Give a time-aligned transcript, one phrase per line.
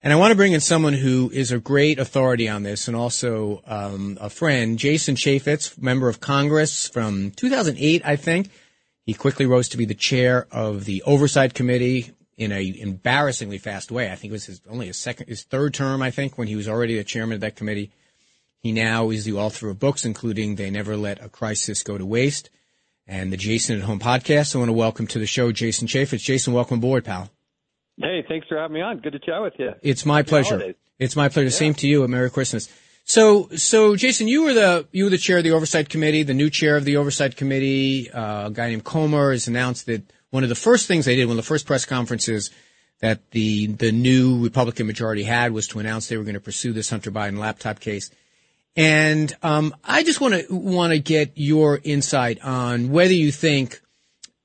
[0.00, 2.96] And I want to bring in someone who is a great authority on this and
[2.96, 8.48] also um, a friend, Jason Chaffetz, member of Congress from 2008, I think.
[9.02, 13.90] He quickly rose to be the chair of the Oversight Committee in a embarrassingly fast
[13.90, 14.12] way.
[14.12, 16.54] I think it was his, only his second, his third term, I think, when he
[16.54, 17.90] was already the chairman of that committee.
[18.60, 22.06] He now is the author of books, including They Never Let a Crisis Go to
[22.06, 22.50] Waste
[23.08, 24.54] and the Jason at Home podcast.
[24.54, 26.22] I want to welcome to the show Jason Chaffetz.
[26.22, 27.30] Jason, welcome aboard, pal.
[28.00, 28.98] Hey, thanks for having me on.
[28.98, 29.72] Good to chat with you.
[29.82, 30.56] It's my Happy pleasure.
[30.56, 30.76] Holidays.
[30.98, 31.48] It's my pleasure.
[31.48, 31.56] Yeah.
[31.56, 32.04] Same to you.
[32.04, 32.68] A Merry Christmas.
[33.04, 36.22] So, so Jason, you were the you were the chair of the Oversight Committee.
[36.22, 40.12] The new chair of the Oversight Committee, uh, a guy named Comer, has announced that
[40.30, 42.50] one of the first things they did, one of the first press conferences
[43.00, 46.72] that the the new Republican majority had, was to announce they were going to pursue
[46.72, 48.10] this Hunter Biden laptop case.
[48.76, 53.80] And um, I just want to want to get your insight on whether you think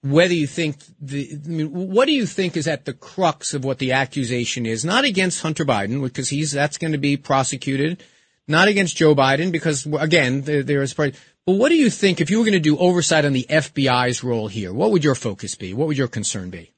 [0.03, 3.63] whether you think the, I mean, what do you think is at the crux of
[3.63, 4.83] what the accusation is?
[4.83, 8.03] Not against Hunter Biden, because he's, that's going to be prosecuted.
[8.45, 11.15] Not against Joe Biden, because again, there, there is part,
[11.45, 14.23] but what do you think if you were going to do oversight on the FBI's
[14.23, 14.73] role here?
[14.73, 15.73] What would your focus be?
[15.73, 16.73] What would your concern be?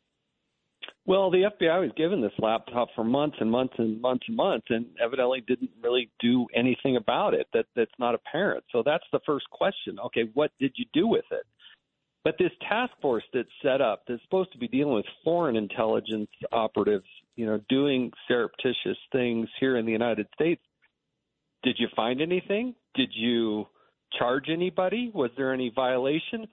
[1.07, 4.67] Well, the FBI was given this laptop for months and months and months and months,
[4.69, 7.47] and evidently didn't really do anything about it.
[7.53, 8.63] That that's not apparent.
[8.71, 9.99] So that's the first question.
[10.05, 11.45] Okay, what did you do with it?
[12.25, 16.27] But this task force that's set up that's supposed to be dealing with foreign intelligence
[16.51, 20.61] operatives, you know, doing surreptitious things here in the United States,
[21.61, 22.73] did you find anything?
[22.95, 23.67] Did you
[24.17, 25.11] charge anybody?
[25.13, 26.47] Was there any violation?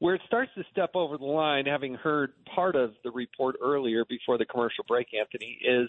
[0.00, 4.04] Where it starts to step over the line, having heard part of the report earlier
[4.08, 5.88] before the commercial break, Anthony, is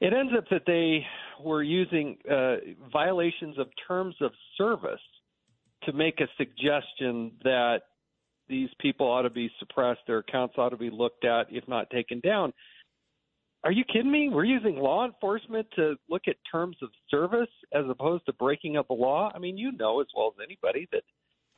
[0.00, 1.04] it ends up that they
[1.44, 2.56] were using uh,
[2.92, 5.00] violations of terms of service
[5.84, 7.82] to make a suggestion that
[8.48, 11.90] these people ought to be suppressed, their accounts ought to be looked at, if not
[11.90, 12.52] taken down.
[13.64, 14.28] Are you kidding me?
[14.28, 18.90] We're using law enforcement to look at terms of service as opposed to breaking up
[18.90, 19.30] a law.
[19.34, 21.02] I mean, you know as well as anybody that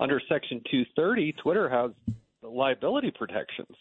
[0.01, 1.91] under Section 230, Twitter has
[2.43, 3.77] liability protections,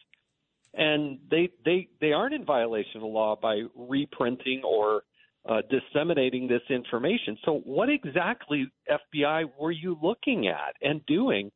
[0.74, 5.04] and they they they aren't in violation of the law by reprinting or
[5.48, 7.38] uh, disseminating this information.
[7.46, 11.52] So, what exactly FBI were you looking at and doing?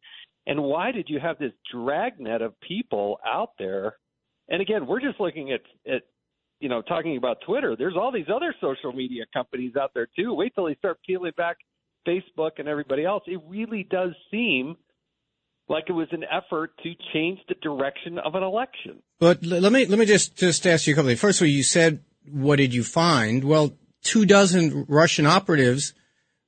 [0.46, 3.96] And why did you have this dragnet of people out there?
[4.50, 5.62] And again, we're just looking at,
[5.92, 6.04] at
[6.60, 7.76] you know, talking about Twitter.
[7.78, 10.34] There's all these other social media companies out there too.
[10.34, 11.58] Wait till they start peeling back
[12.08, 13.24] Facebook and everybody else.
[13.28, 14.76] It really does seem
[15.70, 19.02] like it was an effort to change the direction of an election.
[19.20, 21.22] But let me let me just just ask you a couple things.
[21.22, 23.44] First of all, you said what did you find?
[23.44, 25.94] Well, two dozen Russian operatives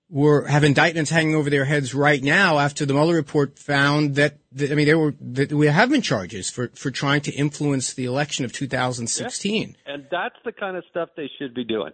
[0.10, 4.38] were have indictments hanging over their heads right now after the Mueller report found that,
[4.52, 7.94] that I mean, there were that we have been charges for for trying to influence
[7.94, 9.76] the election of 2016.
[9.86, 9.94] Yeah.
[9.94, 11.92] And that's the kind of stuff they should be doing.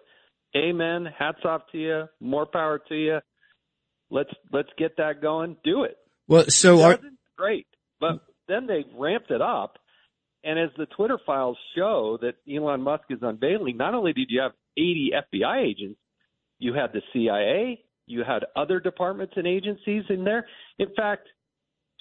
[0.55, 1.07] Amen.
[1.17, 2.03] Hats off to you.
[2.19, 3.19] More power to you.
[4.09, 5.55] Let's let's get that going.
[5.63, 5.95] Do it.
[6.27, 6.99] Well, so are,
[7.37, 7.67] great,
[7.99, 9.77] but then they ramped it up.
[10.43, 14.41] And as the Twitter files show that Elon Musk is unveiling, not only did you
[14.41, 15.99] have 80 FBI agents,
[16.57, 20.47] you had the CIA, you had other departments and agencies in there.
[20.79, 21.27] In fact,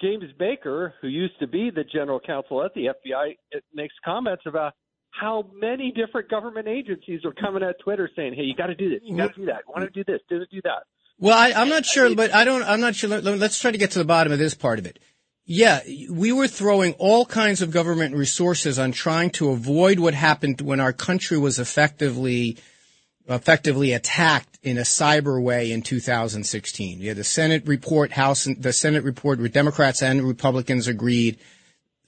[0.00, 3.37] James Baker, who used to be the general counsel at the FBI,
[3.75, 4.73] makes comments about
[5.11, 8.89] how many different government agencies are coming at Twitter saying, "Hey, you got to do
[8.89, 10.84] this, you got to do that, you want to do this, do do that."
[11.19, 12.62] Well, I, am not sure, but I don't.
[12.62, 13.21] I'm not sure.
[13.21, 14.99] Let's try to get to the bottom of this part of it.
[15.53, 20.61] Yeah, we were throwing all kinds of government resources on trying to avoid what happened
[20.61, 22.56] when our country was effectively
[23.28, 27.00] effectively attacked in a cyber way in 2016.
[27.00, 31.37] We had the Senate report, House, the Senate report Democrats and Republicans agreed.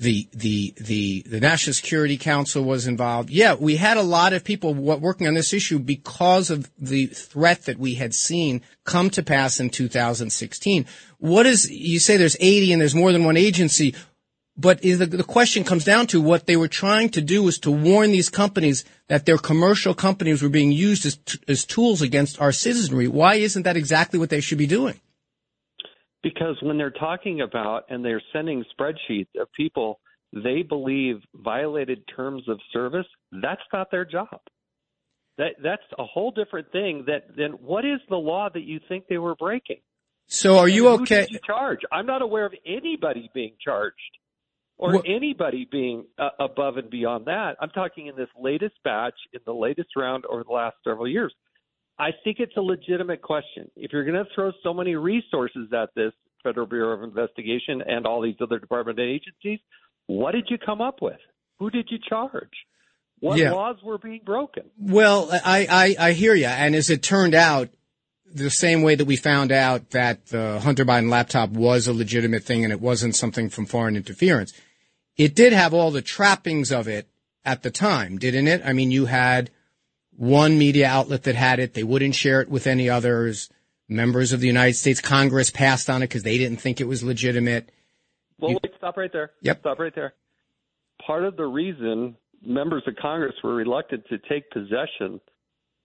[0.02, 3.30] The, the, the, the National Security Council was involved.
[3.30, 7.66] Yeah, we had a lot of people working on this issue because of the threat
[7.66, 10.86] that we had seen come to pass in 2016.
[11.18, 13.94] What is, you say there's 80 and there's more than one agency.
[14.56, 17.70] But the, the question comes down to what they were trying to do was to
[17.70, 21.18] warn these companies that their commercial companies were being used as,
[21.48, 23.08] as tools against our citizenry.
[23.08, 25.00] Why isn't that exactly what they should be doing?
[26.34, 30.00] Because when they're talking about and they're sending spreadsheets of people
[30.34, 33.06] they believe violated terms of service,
[33.42, 34.40] that's not their job.
[35.38, 37.04] That that's a whole different thing.
[37.06, 39.80] That then what is the law that you think they were breaking?
[40.28, 41.26] So are you And okay?
[41.28, 41.80] you charge?
[41.90, 43.96] I'm not aware of anybody being charged
[44.78, 47.56] or Well- anybody being uh, above and beyond that.
[47.60, 51.34] I'm talking in this latest batch, in the latest round over the last several years.
[52.02, 53.70] I think it's a legitimate question.
[53.76, 56.12] If you're going to throw so many resources at this
[56.42, 59.60] Federal Bureau of Investigation and all these other department and agencies,
[60.08, 61.20] what did you come up with?
[61.60, 62.50] Who did you charge?
[63.20, 63.52] What Yeah.
[63.52, 64.64] laws were being broken?
[64.80, 65.66] Well, I,
[65.98, 66.46] I, I hear you.
[66.46, 67.68] And as it turned out,
[68.34, 72.42] the same way that we found out that the Hunter Biden laptop was a legitimate
[72.42, 74.52] thing and it wasn't something from foreign interference,
[75.16, 77.06] it did have all the trappings of it
[77.44, 78.62] at the time, didn't it?
[78.64, 79.50] I mean, you had
[80.22, 81.74] one media outlet that had it.
[81.74, 83.50] They wouldn't share it with any others.
[83.88, 87.02] Members of the United States Congress passed on it because they didn't think it was
[87.02, 87.72] legitimate.
[88.38, 89.32] Well, You- wait, stop right there.
[89.40, 89.60] Yep.
[89.60, 90.14] Stop right there.
[91.04, 95.20] Part of the reason members of Congress were reluctant to take possession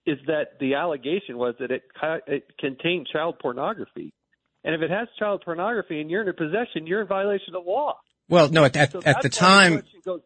[0.06, 1.82] is that the allegation was that it,
[2.28, 4.14] it contained child pornography.
[4.64, 7.98] And if it has child pornography and you're in possession, you're in violation of law.
[8.30, 10.22] Well, no, at, at, So at the time, question goes,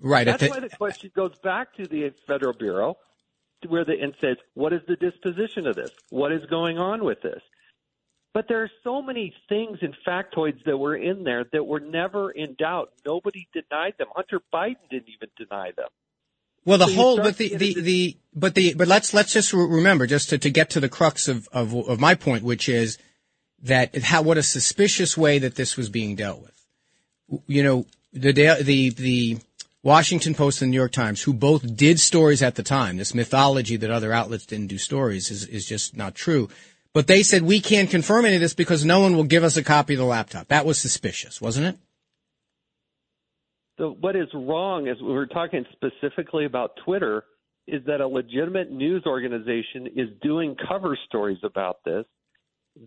[0.00, 0.26] right.
[0.26, 2.96] At that's the, why the question goes back to the Federal Bureau,
[3.66, 5.90] where the and says, "What is the disposition of this?
[6.10, 7.42] What is going on with this?"
[8.32, 12.30] But there are so many things and factoids that were in there that were never
[12.30, 12.92] in doubt.
[13.04, 14.06] Nobody denied them.
[14.14, 15.88] Hunter Biden didn't even deny them.
[16.64, 19.64] Well, the So whole, but the, the, the, but the, but let's, let's just re-
[19.64, 22.98] remember, just to, to get to the crux of, of, of my point, which is
[23.62, 27.42] that how, what a suspicious way that this was being dealt with.
[27.46, 29.38] You know, the, the, the
[29.82, 33.14] Washington Post and the New York Times, who both did stories at the time, this
[33.14, 36.48] mythology that other outlets didn't do stories is, is just not true.
[36.92, 39.56] But they said we can't confirm any of this because no one will give us
[39.56, 40.48] a copy of the laptop.
[40.48, 41.76] That was suspicious, wasn't it?
[43.78, 47.24] So what is wrong is we were talking specifically about Twitter
[47.66, 52.04] is that a legitimate news organization is doing cover stories about this.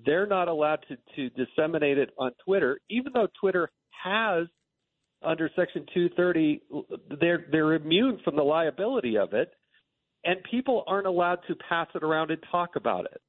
[0.05, 3.69] They're not allowed to, to disseminate it on Twitter, even though Twitter
[4.03, 4.47] has
[5.23, 6.61] under Section 230,
[7.19, 9.51] they're they're immune from the liability of it,
[10.23, 13.21] and people aren't allowed to pass it around and talk about it.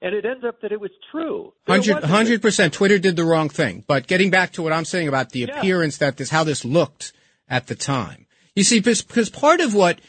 [0.00, 1.52] And it ends up that it was true.
[1.68, 2.72] Hundred percent.
[2.72, 3.82] Twitter did the wrong thing.
[3.86, 5.58] But getting back to what I'm saying about the Yeah.
[5.58, 7.12] appearance that this, how this looked
[7.48, 8.26] at the time.
[8.54, 10.00] You see, because, part of what,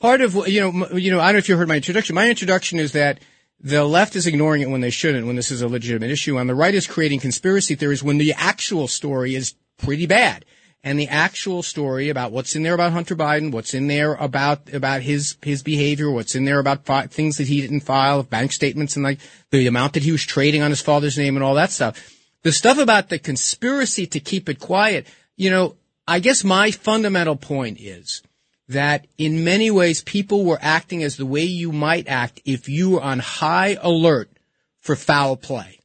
[0.00, 2.14] part of what, you know, you know, I don't know if you heard my introduction.
[2.14, 3.20] My introduction is that
[3.60, 6.48] the left is ignoring it when they shouldn't, when this is a legitimate issue, and
[6.48, 10.44] the right is creating conspiracy theories when the actual story is pretty bad.
[10.84, 14.72] And the actual story about what's in there about Hunter Biden, what's in there about
[14.72, 18.52] about his his behavior, what's in there about fi- things that he didn't file, bank
[18.52, 19.18] statements, and like
[19.50, 22.14] the amount that he was trading on his father's name and all that stuff.
[22.42, 25.74] The stuff about the conspiracy to keep it quiet, you know,
[26.06, 28.22] I guess my fundamental point is
[28.68, 32.90] that in many ways people were acting as the way you might act if you
[32.90, 34.30] were on high alert
[34.78, 35.80] for foul play.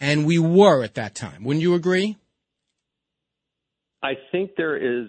[0.00, 1.44] And we were at that time.
[1.44, 2.16] Wouldn't you agree?
[4.02, 5.08] I think there is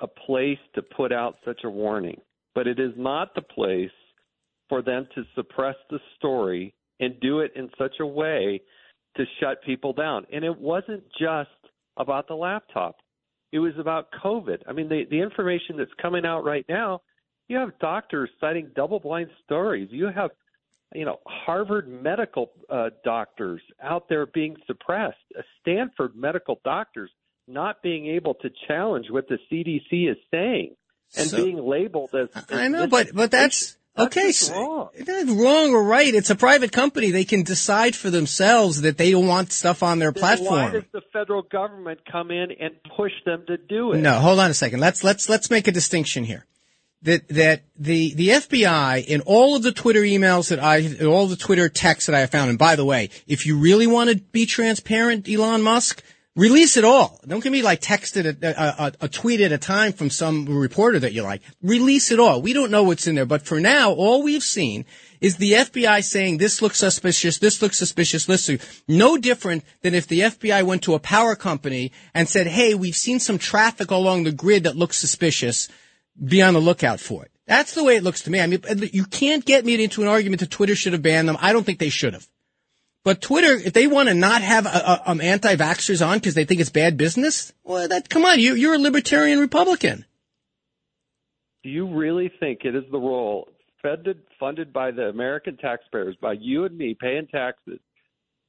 [0.00, 2.20] a place to put out such a warning,
[2.54, 3.90] but it is not the place
[4.68, 8.60] for them to suppress the story and do it in such a way
[9.16, 10.26] to shut people down.
[10.32, 11.50] And it wasn't just
[11.96, 12.96] about the laptop.
[13.52, 14.58] It was about COVID.
[14.68, 17.00] I mean, the, the information that's coming out right now,
[17.48, 19.88] you have doctors citing double blind stories.
[19.90, 20.30] You have,
[20.94, 25.16] you know, Harvard medical uh, doctors out there being suppressed,
[25.60, 27.10] Stanford medical doctors
[27.48, 30.74] not being able to challenge what the CDC is saying
[31.16, 32.28] and So- being labeled as.
[32.50, 34.32] I know, but but that's That's okay.
[34.32, 34.88] so- wrong.
[34.98, 36.12] That's wrong or right.
[36.14, 37.10] It's a private company.
[37.10, 40.72] They can decide for themselves that they don't want stuff on their Then Why platform.
[40.72, 43.98] does the federal government come in and push them to do it?
[43.98, 44.80] No, hold on a second.
[44.80, 46.44] Let's let's let's make a distinction here.
[47.02, 51.36] That that the the FBI in all of the Twitter emails that I all the
[51.36, 52.50] Twitter texts that I have found.
[52.50, 56.02] And by the way, if you really want to be transparent, Elon Musk,
[56.36, 57.18] release it all.
[57.26, 61.00] Don't give me like texted a, a, a, tweet at a time from some reporter
[61.00, 61.42] that you like.
[61.62, 62.40] Release it all.
[62.40, 64.84] We don't know what's in there, but for now, all we've seen
[65.20, 68.50] is the FBI saying this looks suspicious, this looks suspicious, this
[68.86, 72.96] no different than if the FBI went to a power company and said, "Hey, we've
[72.96, 75.68] seen some traffic along the grid that looks suspicious.
[76.22, 78.40] Be on the lookout for it." That's the way it looks to me.
[78.40, 78.60] I mean,
[78.92, 81.38] you can't get me into an argument that Twitter should have banned them.
[81.40, 82.28] I don't think they should have.
[83.06, 86.44] But Twitter, if they want to not have a, a, um, anti-vaxxers on because they
[86.44, 90.04] think it's bad business, well, that come on, you, you're a libertarian Republican.
[91.62, 93.48] Do you really think it is the role
[93.80, 97.78] funded funded by the American taxpayers, by you and me paying taxes,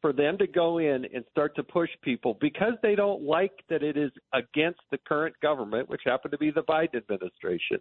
[0.02, 3.84] for them to go in and start to push people because they don't like that
[3.84, 7.78] it is against the current government, which happened to be the Biden administration,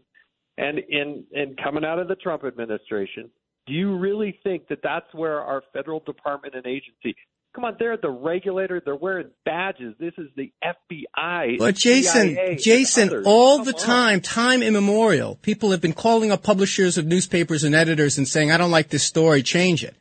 [0.59, 3.31] And in and coming out of the Trump administration,
[3.67, 7.17] do you really think that that's where our federal department and agency?
[7.55, 8.83] Come on, they're the regulator.
[8.85, 9.95] They're wearing badges.
[9.99, 11.59] This is the FBI.
[11.59, 14.21] But Jason, CIA, Jason, all the Come time, on.
[14.21, 18.59] time immemorial, people have been calling up publishers of newspapers and editors and saying, "I
[18.59, 19.97] don't like this story, change it."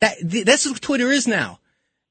[0.00, 1.58] That that's what Twitter is now.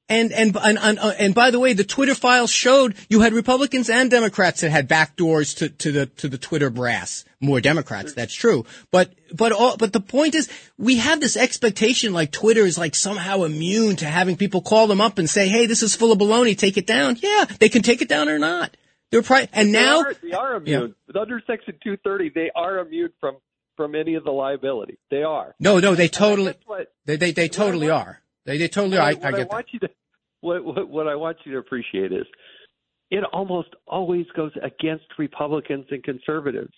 [0.08, 3.88] And and and and, and by the way, the Twitter files showed you had Republicans
[3.88, 7.24] and Democrats that had backdoors to, to the to the Twitter brass.
[7.40, 8.66] More Democrats, that's true.
[8.90, 12.94] But but all, but the point is, we have this expectation like Twitter is like
[12.94, 16.18] somehow immune to having people call them up and say, "Hey, this is full of
[16.18, 16.58] baloney.
[16.58, 18.76] Take it down." Yeah, they can take it down or not.
[19.12, 20.94] They're pri- and now they are, they are immune.
[21.14, 23.36] Under Section 230, they are immune from
[23.76, 24.98] from any of the liability.
[25.10, 25.54] They are.
[25.58, 26.54] no, no, they totally
[27.06, 28.20] they they, they totally are.
[28.44, 28.98] They they totally.
[28.98, 29.50] I, what I get that.
[29.50, 29.88] want you to
[30.40, 32.26] what, what what I want you to appreciate is
[33.10, 36.72] it almost always goes against Republicans and conservatives.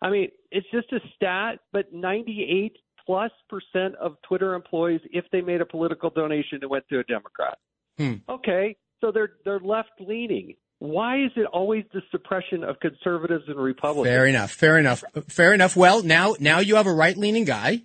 [0.00, 5.40] I mean, it's just a stat, but 98 plus percent of Twitter employees, if they
[5.40, 7.58] made a political donation, it went to a Democrat.
[7.98, 8.14] Hmm.
[8.28, 10.54] Okay, so they're they're left leaning.
[10.78, 14.12] Why is it always the suppression of conservatives and Republicans?
[14.12, 14.50] Fair enough.
[14.50, 15.04] Fair enough.
[15.28, 15.76] Fair enough.
[15.76, 17.82] Well, now now you have a right leaning guy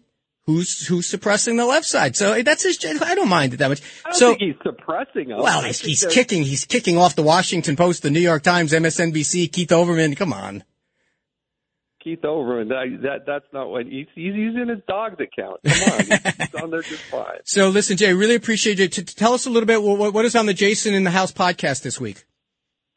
[0.47, 2.15] who's who's suppressing the left side.
[2.15, 2.79] So that's his.
[2.83, 3.81] I don't mind it that much.
[4.03, 5.39] I don't so think he's suppressing them.
[5.39, 6.41] well, he's, he's kicking.
[6.41, 10.17] He's kicking off the Washington Post, the New York Times, MSNBC, Keith Olbermann.
[10.17, 10.63] Come on.
[12.03, 12.69] Keith Olbermann.
[12.69, 15.59] That, that that's not what he's, he's using his dog's account.
[15.65, 17.25] Come on, he's, on there just fine.
[17.43, 18.87] So listen, Jay, really appreciate you.
[18.87, 19.83] T- t- tell us a little bit.
[19.83, 22.23] What, what is on the Jason in the House podcast this week?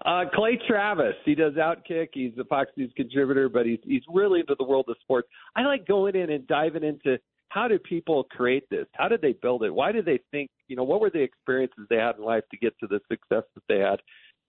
[0.04, 2.08] Uh, Clay Travis, he does Outkick.
[2.14, 5.28] He's a Fox News contributor, but he's he's really into the world of sports.
[5.56, 7.18] I like going in and diving into
[7.50, 8.86] how did people create this?
[8.94, 9.74] How did they build it?
[9.74, 10.50] Why did they think?
[10.68, 13.42] You know, what were the experiences they had in life to get to the success
[13.54, 14.00] that they had?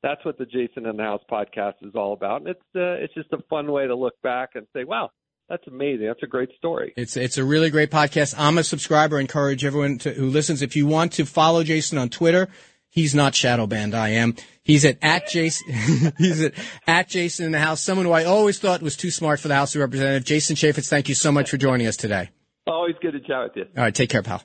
[0.03, 3.13] That's what the Jason in the House podcast is all about, and it's uh, it's
[3.13, 5.09] just a fun way to look back and say, wow,
[5.49, 6.07] that's amazing.
[6.07, 6.93] That's a great story.
[6.95, 8.35] It's it's a really great podcast.
[8.37, 9.19] I'm a subscriber.
[9.19, 10.61] Encourage everyone to, who listens.
[10.61, 12.49] If you want to follow Jason on Twitter,
[12.89, 13.95] he's not shadow banned.
[13.95, 14.35] I am.
[14.63, 16.13] He's at at Jason.
[16.19, 16.53] he's at
[16.85, 17.81] at Jason in the House.
[17.81, 20.25] Someone who I always thought was too smart for the House of Representatives.
[20.25, 22.29] Jason Chaffetz, thank you so much for joining us today.
[22.67, 23.63] Always good to chat with you.
[23.75, 24.43] All right, take care, pal.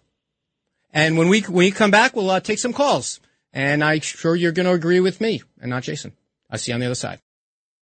[0.92, 3.20] And when we when we come back, we'll uh, take some calls.
[3.52, 6.12] And I'm sure you're going to agree with me and not Jason.
[6.50, 7.20] I'll see you on the other side.